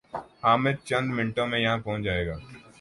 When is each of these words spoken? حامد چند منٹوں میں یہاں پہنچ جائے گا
حامد 0.43 0.75
چند 0.87 1.07
منٹوں 1.15 1.47
میں 1.47 1.59
یہاں 1.59 1.77
پہنچ 1.85 2.03
جائے 2.05 2.25
گا 2.27 2.35